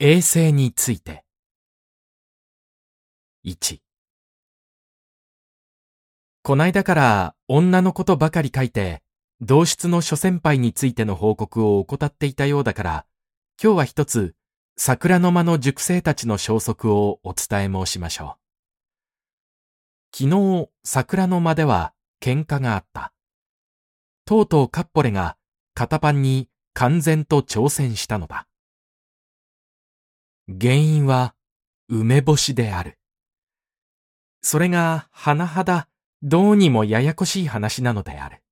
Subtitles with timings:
[0.00, 1.24] 衛星について。
[3.44, 3.80] 1
[6.42, 9.02] こないだから女のことばかり書いて、
[9.40, 13.06] 同室の諸先輩についての報告を怠っていたようだから、
[13.60, 14.36] 今日は一つ、
[14.76, 18.36] 桜の間の塾生たちの消息をお伝え申しましょ
[20.12, 20.16] う。
[20.16, 21.92] 昨日、桜の間では
[22.22, 23.12] 喧嘩があった。
[24.24, 25.36] とうとうカッポレが
[25.74, 28.47] 片パンに完全と挑戦したのだ。
[30.48, 31.34] 原因は
[31.88, 32.98] 梅干しである。
[34.40, 35.88] それが甚だ
[36.22, 38.42] どうにもややこしい話なのである。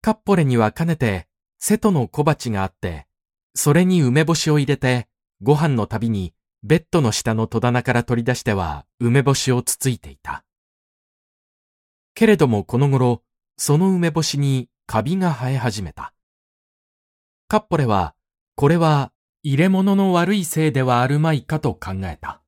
[0.00, 1.26] カッポレにはかねて
[1.58, 3.06] 瀬戸の小鉢があって、
[3.54, 5.06] それに梅干しを入れて
[5.42, 10.44] ご飯のたびにベッドの下の戸棚から取り出しては梅干しをつついていた。
[12.14, 13.22] けれどもこの頃、
[13.58, 16.14] その梅干しにカビが生え始めた。
[17.48, 18.14] カッポレは、
[18.56, 19.12] これは
[19.46, 22.40] 入れ物の悪いせいではあるまいかと考えた。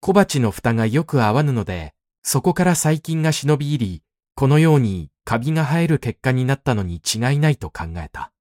[0.00, 4.02] 小鉢の蓋がよく合わぬので、そこから細菌が忍び入り、
[4.34, 8.32] このようにカビが生える結果になったのに違いないと考えた。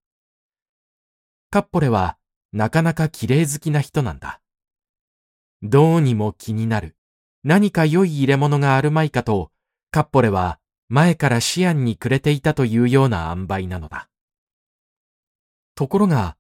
[1.52, 2.18] カッポレは
[2.52, 4.42] なかなか綺麗好きな人なんだ。
[5.62, 6.96] どうにも気になる。
[7.44, 9.52] 何か良い入れ物があるまいかと、
[9.92, 14.10] カッポレは前から思案にくれていたというような塩梅なのだ。
[15.76, 16.38] ところが、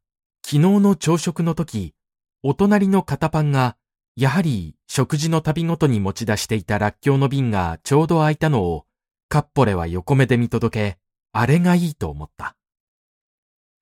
[0.47, 1.95] 昨日の朝食の時、
[2.43, 3.77] お隣の片パンが、
[4.15, 8.85] やはり食事の旅ごとに持ち出していたらっきょうの瓶がちょうど空いたのを、
[9.27, 10.99] カッポレは横目で見届け、
[11.31, 12.55] あれがいいと思った。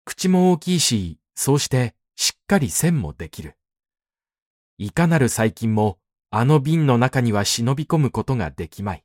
[0.05, 3.57] 口も大きいし、そうしてしっかり線もできる。
[4.77, 5.97] いかなる細菌も
[6.31, 9.03] あの瓶の中には忍び込むことができまい。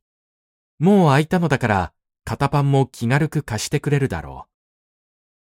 [0.78, 1.92] もう空いたのだから、
[2.24, 4.57] 片パンも気軽く貸してくれるだろう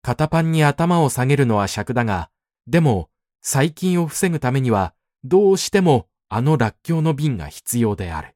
[0.03, 2.31] 片パンに頭を下げるのは尺だが、
[2.67, 3.11] でも、
[3.43, 8.35] 細菌を防ぐためには、どうしてもあのらっきょうの瓶が必要である。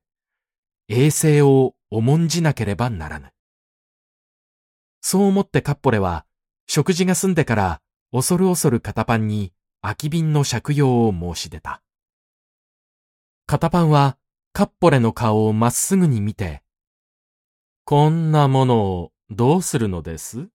[0.89, 3.31] 衛生を重んじなければならぬ。
[5.01, 6.27] そう思ってカッポレは、
[6.67, 9.53] 食事が済んでから恐る恐る片パンに
[9.83, 11.83] 空き瓶の借用を申し出た。
[13.47, 14.17] 片パンは
[14.53, 16.63] カッポレの顔をまっすぐに見て、
[17.85, 20.49] こんなものをどうするのです？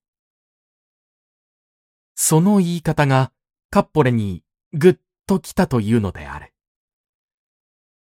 [2.19, 3.31] その言い方が
[3.69, 4.95] カッポレにぐっ
[5.28, 6.51] と来たというのである。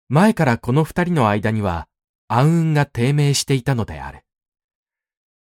[0.07, 1.87] 前からこの二人の間には
[2.27, 4.23] 暗雲が低迷していたのである。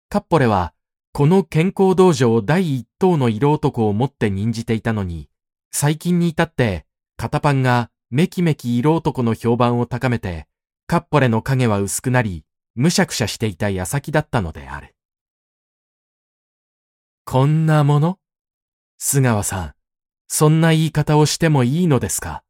[0.09, 0.73] カッポレは
[1.13, 5.29] この健康道場第一等の色男を持って任じていたのに、
[5.71, 10.47] 最近に至って片パンがめきめき色男の評判を高めて、
[10.87, 12.43] カッポレの影は薄くなり、
[12.73, 14.95] むしゃくしゃしていた矢先だったのである。
[17.23, 18.17] こんなもの？
[18.99, 19.73] 須川さん、
[20.27, 22.43] そんな言い方をしてもいいのですか？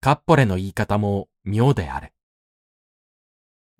[0.00, 2.12] カッポレの言い方も妙である。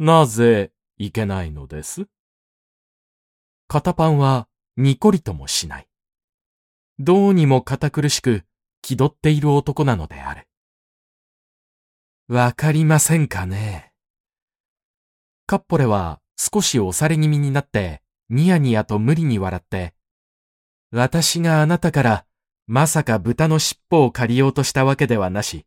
[0.01, 2.09] なぜいけないのです？
[3.69, 5.87] 片パンはにこりともしない。
[6.99, 8.43] どうにも堅苦しく
[8.83, 10.49] 気取っている男なのである。
[12.27, 13.93] わかりませんかね？
[15.47, 19.95] カッポレは少し押され気味になってニヤニヤと無理に笑って
[20.97, 22.25] 私があなたから
[22.69, 25.66] まさか豚の尻尾を借りようとしたわけではなし、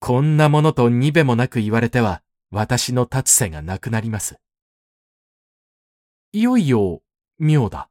[0.00, 4.40] こんなものとにべもなく言われては私の立つ瀬がなくなります。
[6.32, 7.02] いよいよ、
[7.38, 7.88] 妙だ。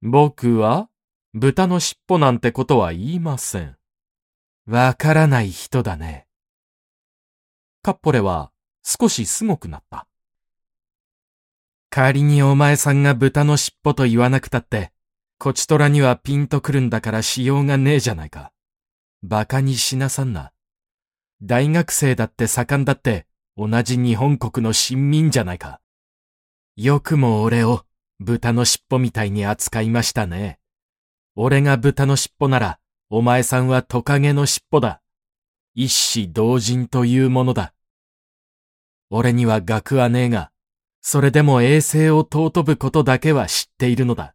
[0.00, 0.88] 僕は
[1.34, 3.76] 豚の尻尾なんてことは言いません。
[4.66, 6.26] わからない人だね。
[7.82, 8.50] カッポレは
[8.82, 10.06] 少しすごくなった。
[11.96, 14.90] 仮にお前さんが豚の尻尾と言わなくたって、
[15.38, 18.50] こちとらにはピンとくるんだからしようがねえじゃないか。
[19.22, 20.50] 馬鹿にしなさんな。
[21.40, 25.80] 大学生だって盛んだって同じ日本国の親民じゃないか。
[26.74, 27.84] よくも俺を
[28.18, 30.58] 豚の尻尾みたいに扱いましたね。
[31.36, 35.00] 俺が豚の尻尾なら、お前さんはトカゲの尻尾だ。
[35.76, 37.72] 一子同人というものだ。
[39.10, 40.50] 俺には学はねえが、
[41.06, 44.34] それでも衛生を尊ぶことだけは知っているのだ。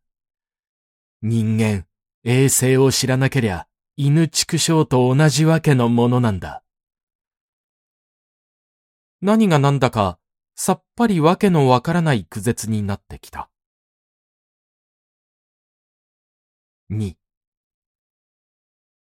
[1.24, 1.88] 人間、
[2.24, 3.66] 衛生を知らなけりゃ、
[3.98, 6.63] 犬畜生と同じわけのものなんだ。
[9.19, 10.19] 何が何だか、
[10.54, 13.50] さっぱりわけのわからない苦絶になってきた。
[16.92, 17.16] 2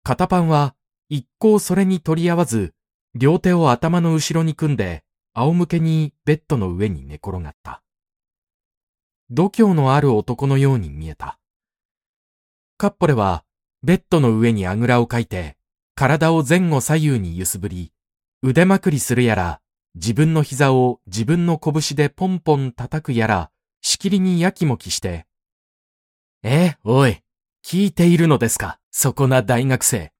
[0.04, 0.74] 片パンは
[1.10, 2.72] 一向それに取り合わず、
[3.14, 5.04] 両手を頭の後ろに組んで、
[5.34, 7.82] 仰向けにベッドの上に寝転がった。
[9.30, 11.38] 度胸のある男のように見えた。
[12.76, 13.44] カッポレは、
[13.82, 15.56] ベッドの上にあぐらをかいて、
[15.94, 17.92] 体を前後左右に揺すぶり、
[18.42, 19.60] 腕まくりするやら、
[19.94, 25.26] 自分の膝を自分の拳でポンポン叩くやら、しきりにやきもきして、
[26.44, 27.20] え、おい、
[27.64, 30.12] 聞いているのですか、そこな大学生。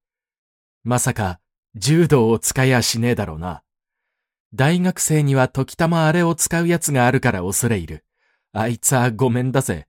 [0.83, 1.39] まさか、
[1.77, 3.63] 柔道を使いやしねえだろうな。
[4.55, 8.05] 大学生には時たまあれを使うやつがあるから恐れ入る。
[8.53, 9.87] あいつはごめんだぜ。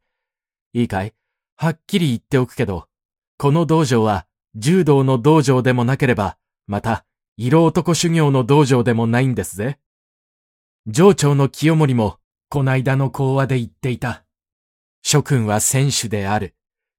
[0.73, 1.13] いいかい？
[1.56, 2.88] はっきり言っておくけど、
[3.38, 7.06] この道場は柔道の道場でもなければ、また、
[7.38, 9.79] 色男修行の道場でもないんですぜ。
[10.88, 12.17] 上長の清盛も、
[12.50, 14.25] こないだの講話で言っていた。
[15.01, 16.56] 諸君は選手である。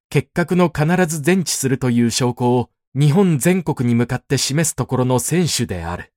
[0.08, 6.12] 結核の必ず全治するという証拠を日本全国に向かって示すところの選手である。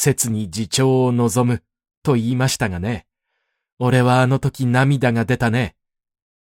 [0.00, 1.64] 切に自重を望む、
[2.04, 3.04] と言いましたがね。
[3.80, 5.74] 俺はあの時涙が出たね。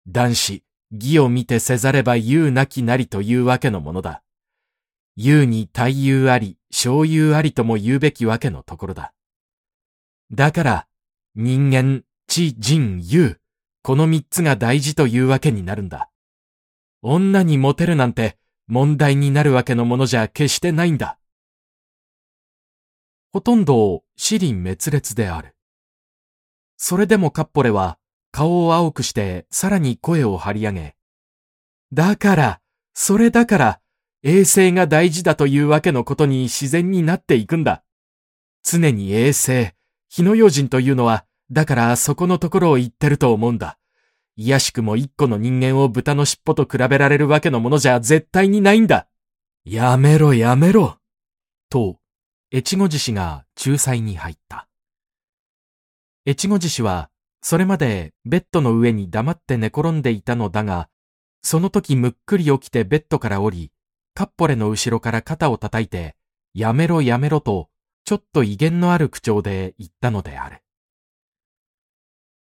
[0.07, 4.24] 男子、義を見てせざれば言うなきなりというわけのものだ。
[5.18, 9.12] 言うに大優あり、小優ありとも言うべきわけのところだ。
[10.31, 10.88] だから、
[11.36, 13.42] 人間、知、人、優、
[13.83, 16.09] この三つが大事というわけになるんだ。
[17.01, 18.38] 女にモテるなんて
[18.68, 21.18] 問題になるわけのものじゃ決してないんだ。
[23.31, 25.56] ほとんど死輪滅裂である。
[26.78, 27.98] それでもカッポレは
[28.31, 30.95] 顔を青くしてさらに声を張り上げ、
[31.94, 32.62] だから、
[32.94, 33.80] それだから、
[34.24, 37.83] 衛生が大事だというわけのことに自然になっていくんだ。
[38.63, 39.75] 常に衛生、
[40.07, 43.78] 火の用心というのは、だからそこのところを言ってると思うんだ。
[44.38, 49.10] いやしくも一個の人間を豚の尻尾と比べられるわけのものじゃ絶対にないんだ。
[49.66, 50.98] やめろやめろ。
[51.69, 51.98] と、
[52.53, 54.68] 越後獅子が仲裁に入った。
[56.27, 57.09] 越後獅子は、
[57.42, 60.89] それまでベッドの上に黙って寝転んでいたのだが、
[61.42, 63.71] その時むっくり起きてベッドから降り、
[64.13, 66.18] カッポレの後ろから肩を叩いて、
[66.53, 67.69] やめろやめろと、
[68.03, 70.62] ちょっと威厳のある口調で言ったのである。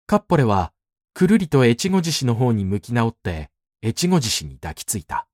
[0.06, 0.72] カッポレは、
[1.12, 3.50] くるりと越後獅子の方に向き直って、
[3.84, 5.28] 越後獅子に抱きついた。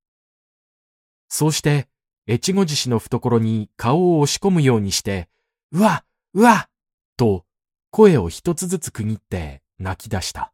[1.29, 1.89] そうして、
[2.27, 5.29] 越後獅子の懐に顔を押し込むようにして、
[5.73, 6.69] うわうわ
[7.17, 7.45] と、
[7.91, 10.53] 声を一つずつ区切って泣き出した。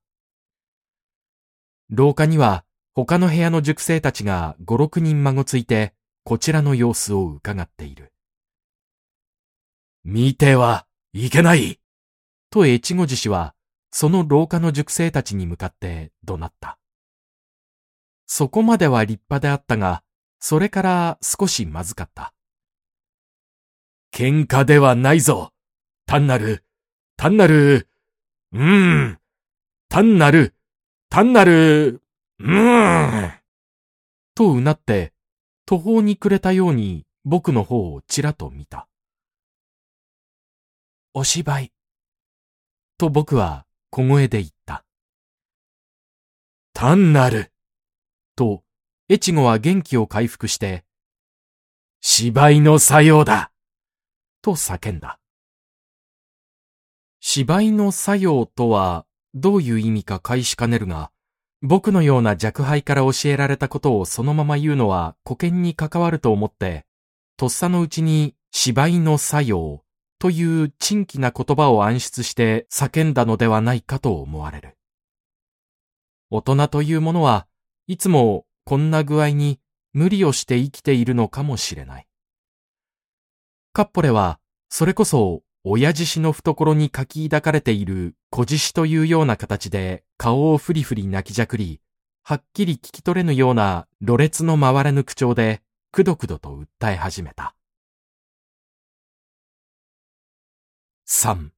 [1.89, 2.65] 廊下には、
[2.95, 5.95] 他の部屋の塾生たちが五六人孫ついて、
[6.25, 8.13] こちらの様子を伺っている。
[10.05, 11.79] 見てはいけない
[12.51, 13.55] と越後獅子は
[13.91, 16.79] その廊下の塾生たちに向かって怒鳴った。
[18.27, 20.03] そこまでは立派であったが、
[20.41, 22.33] それから少しまずかった。
[24.13, 25.53] 喧嘩ではないぞ。
[26.07, 26.65] 単なる、
[27.17, 27.89] 単なる、
[28.53, 29.21] うーん、
[29.89, 30.57] 単なる、
[31.09, 32.03] 単なる、
[32.39, 33.33] うーん。
[34.35, 35.13] とうなって、
[35.67, 38.89] 途方に暮れたように僕の方をちらと見た。
[41.15, 41.73] お芝居。
[42.99, 44.85] と僕は小声で言った。
[46.73, 47.53] 単なる。
[48.35, 48.65] と、
[49.13, 50.85] 越後は元気を回復して、
[52.01, 53.51] 芝居の作用だ
[54.41, 55.19] と叫んだ。
[57.19, 59.05] 芝居の作用とは
[59.35, 61.11] どういう意味か返しかねるが、
[61.61, 66.87] 僕のような弱敗から教えられたことをそのまま言うのは古見に関わると思って、
[67.37, 69.83] とっさのうちに芝居の作用
[70.21, 74.77] という珍奇な言葉を暗出して叫んだのではないかと思われる。
[76.31, 77.49] 大人というものは
[77.89, 79.61] いつもこんな具合に
[79.93, 82.07] 無理をして生きているのかもしれない。
[83.73, 91.81] カッポレはそれこそ親獅子の懐に書き抱かれている小獅子というような形で顔をふりふり泣きじゃくり、
[92.23, 95.61] はっきり聞き取れぬようなろれつの回れぬ口調で
[95.93, 96.51] くどくどと
[96.81, 97.55] 訴え始めた。
[101.07, 101.51] 3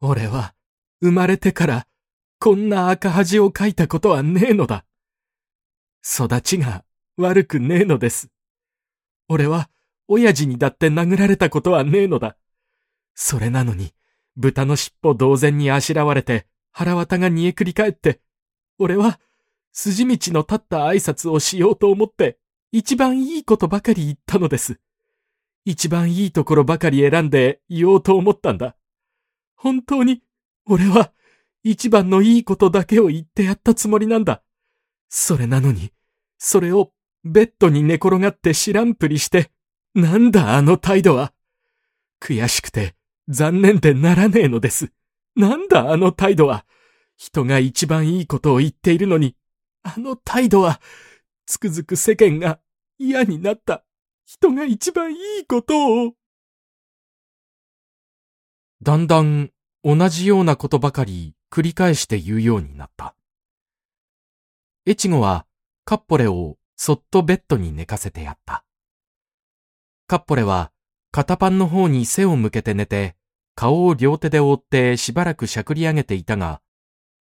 [0.00, 0.54] 俺は
[1.02, 1.86] 生まれてから
[2.38, 4.84] こんな赤恥をかいたことはねえのだ。
[6.10, 6.84] 育ちが
[7.18, 8.30] 悪くねえのです。
[9.28, 9.68] 俺は
[10.06, 12.38] 親父にだって殴られたことはねえのだ。
[13.14, 13.92] それなのに
[14.36, 18.20] 豚の尻尾同然にあしらわれて腹渡が煮えくり返って、
[18.78, 19.20] 俺は
[19.72, 22.38] 筋道の立った挨拶をしようと思って
[22.72, 24.80] 一番いいことばかり言ったのです。
[25.64, 28.76] 一番いいところばかり選んで言おうと思ったんだ。
[29.54, 30.22] 本当に、
[30.64, 31.12] 俺は
[31.62, 34.42] 一番のいいことだけを言ってやったつもりなんだ。
[35.08, 35.92] それなのに、
[36.38, 36.92] それを
[37.24, 39.50] ベッドに寝転がって知らんぷりして、
[39.94, 41.32] なんだあの態度は。
[42.20, 42.94] 悔しくて
[43.28, 44.92] 残念でならねえのです。
[45.36, 46.64] なんだあの態度は。
[47.16, 49.34] 人が一番いいことを言っているのに、
[49.82, 50.80] あの態度は、
[51.46, 52.60] つくづく世間が
[52.96, 53.84] 嫌になった
[54.24, 56.12] 人が一番いいことを。
[58.82, 59.50] だんだん
[59.82, 63.16] 同じようなことばかり繰り返して言うようになった。
[64.86, 65.44] 越後は
[65.88, 68.62] カッポレをそっとベッドに寝かせてやった。
[70.06, 70.70] カッポレは
[71.12, 73.16] 片パンの方に背を向けて寝て、
[73.54, 76.60] 顔を両手で覆ってしばらくしゃくり上げていたが、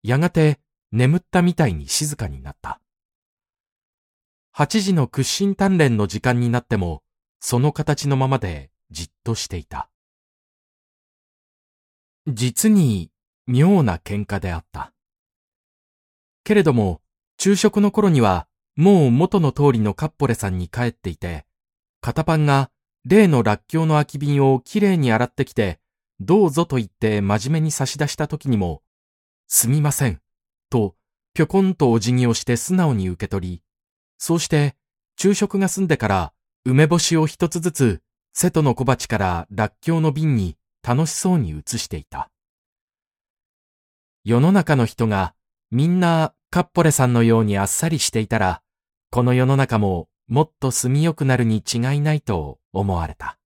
[0.03, 0.59] やがて
[0.91, 2.81] 眠ったみたいに静かになった。
[4.53, 7.03] 8時の屈伸鍛錬の時間になっても、
[7.39, 9.89] その形のままでじっとしていた。
[12.27, 13.11] 実に
[13.45, 14.91] 妙な喧嘩であった。
[16.43, 16.99] けれども、
[17.39, 18.45] 昼食の頃には、
[18.77, 21.45] もう元の通りのカッポレさんに帰っていて、
[21.99, 22.69] 片パンが
[23.05, 25.79] 例のらっきょうの空き瓶をきれいに洗ってきて、
[26.19, 28.83] どうぞと言って真面目に差し出した時にも、
[29.47, 30.21] すみません、
[30.69, 30.95] と、
[31.33, 33.63] ぴょこんとお辞儀をして素直に受け取り、
[34.19, 34.75] そうして、
[35.17, 38.01] 昼食が済んでから梅干しを一つずつ
[38.33, 40.55] 瀬戸の小鉢かららっきょうの瓶に
[40.87, 42.29] 楽しそうに移していた。
[44.23, 45.33] 世の中の人が
[45.71, 48.61] みんなカッポレさんのようにあっさりしていたら、
[49.09, 53.37] この世の中ももっと住みよくなるに違いないと思われた。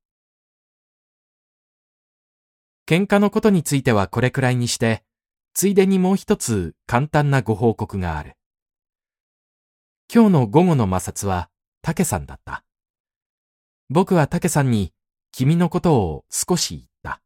[2.87, 5.03] 喧嘩のことについてはこれくらいにして、
[5.53, 8.35] ついでにもう一つ簡単なご報告がある。
[10.13, 11.49] 今日の午後の摩擦は、
[11.81, 12.65] 竹さんだった。
[13.89, 14.93] 僕は竹さんに
[15.31, 17.21] 君のことを少し言った。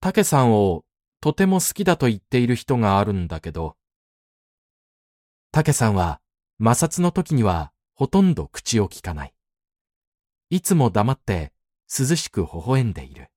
[0.00, 0.84] 竹さんを
[1.20, 3.76] とても好きだと言っている人があるんだけど、
[5.50, 6.21] 竹さんは
[6.62, 9.34] 摩擦の時にはほとんど口を聞かない。
[10.48, 11.52] いつも黙って
[11.88, 13.32] 涼しく微笑んでいる。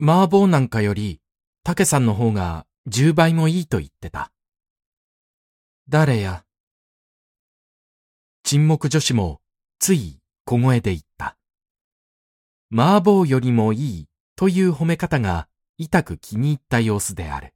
[0.00, 1.20] 麻婆なんかより
[1.64, 4.32] 竹さんの方が10倍もいいと言ってた。
[5.90, 6.44] 誰や？
[8.42, 9.42] 沈黙女子も
[9.78, 11.36] つい小声で言った。
[12.72, 17.52] 麻婆よりもいいという褒め方が痛く気に入った様子である。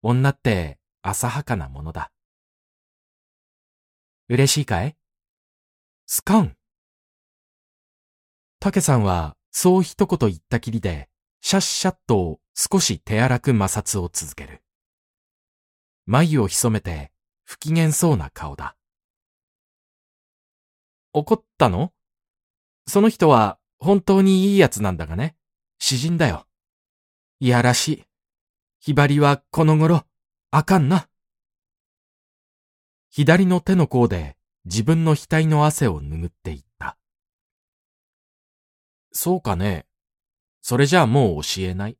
[0.00, 2.10] 女って浅はかなものだ。
[4.28, 4.96] 嬉しいかい？
[6.06, 6.56] スカン。
[8.58, 11.08] 竹さんはそう一言言ったきりで、
[11.42, 14.64] シャッシャッと少し手荒く摩擦を続ける。
[16.06, 17.12] 眉を潜めて
[17.44, 18.76] 不機嫌そうな顔だ。
[21.12, 21.92] 怒ったの？
[22.88, 25.36] その人は本当にいいやつなんだがね。
[25.78, 26.48] 詩人だよ。
[27.38, 28.04] いやらしい。
[28.80, 30.04] ひばりはこの頃、
[30.50, 31.08] あかんな。
[33.16, 36.98] 左の手の甲で自分の額の汗を拭っていった。
[39.10, 39.86] そうかね。
[40.60, 41.96] それじゃあもう教えない？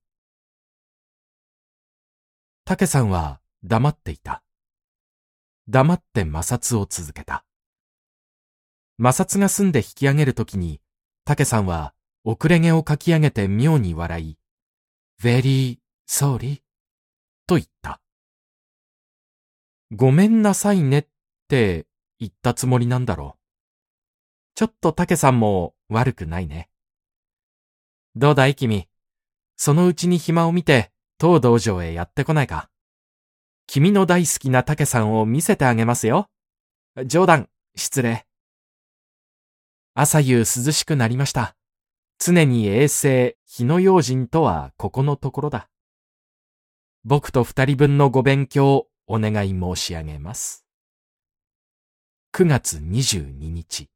[2.67, 4.43] 竹さんは黙っていた。
[5.69, 7.47] 黙って摩擦を続けた。
[9.03, 10.83] 摩擦が済んで引き上げるときに、
[11.25, 11.95] 竹さんは
[12.25, 14.39] 遅れ毛をかき上げて妙に笑い、
[15.23, 16.61] very sorry
[17.47, 18.03] と言った。
[19.93, 21.07] ごめんなさいねっ
[21.49, 21.87] て
[22.19, 23.41] 言ったつもりなんだろう。
[24.57, 26.69] ちょっと竹さんも悪くないね。
[28.17, 28.89] どうだい君？
[29.57, 32.69] そのうちに暇を見て、当道場へやってこないか。
[33.67, 36.29] 君の大好きな竹さんを見せてあげますよ。
[37.05, 38.27] 冗談、失礼。
[39.95, 41.55] 朝夕涼しくなりました。
[42.19, 45.69] 常に衛生、火の用心とはここのところだ。
[47.05, 50.65] 僕と二人分のご勉強、お願い申し上げます。
[52.35, 53.89] 9月22日。